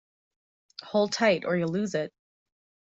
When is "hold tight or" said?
0.81-1.55